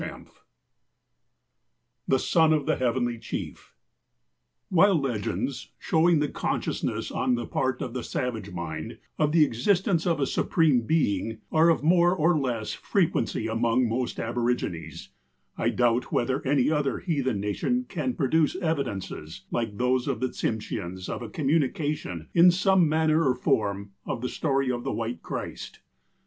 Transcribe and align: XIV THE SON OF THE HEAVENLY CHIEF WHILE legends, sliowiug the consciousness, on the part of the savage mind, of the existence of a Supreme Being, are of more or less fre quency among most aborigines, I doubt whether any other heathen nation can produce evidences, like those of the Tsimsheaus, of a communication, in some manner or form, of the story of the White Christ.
XIV 0.01 0.27
THE 2.07 2.17
SON 2.17 2.53
OF 2.53 2.65
THE 2.65 2.77
HEAVENLY 2.77 3.19
CHIEF 3.19 3.75
WHILE 4.69 4.95
legends, 4.95 5.73
sliowiug 5.79 6.21
the 6.21 6.27
consciousness, 6.27 7.11
on 7.11 7.35
the 7.35 7.45
part 7.45 7.83
of 7.83 7.93
the 7.93 8.01
savage 8.03 8.49
mind, 8.49 8.97
of 9.19 9.31
the 9.31 9.45
existence 9.45 10.07
of 10.07 10.19
a 10.19 10.25
Supreme 10.25 10.81
Being, 10.87 11.41
are 11.51 11.69
of 11.69 11.83
more 11.83 12.15
or 12.15 12.35
less 12.35 12.73
fre 12.73 13.01
quency 13.01 13.47
among 13.47 13.87
most 13.87 14.19
aborigines, 14.19 15.09
I 15.55 15.69
doubt 15.69 16.11
whether 16.11 16.43
any 16.47 16.71
other 16.71 16.97
heathen 16.97 17.39
nation 17.39 17.85
can 17.87 18.15
produce 18.15 18.55
evidences, 18.55 19.43
like 19.51 19.77
those 19.77 20.07
of 20.07 20.19
the 20.19 20.29
Tsimsheaus, 20.29 21.09
of 21.09 21.21
a 21.21 21.29
communication, 21.29 22.27
in 22.33 22.49
some 22.49 22.89
manner 22.89 23.23
or 23.23 23.35
form, 23.35 23.91
of 24.07 24.21
the 24.21 24.29
story 24.29 24.71
of 24.71 24.83
the 24.83 24.91
White 24.93 25.21
Christ. 25.21 25.79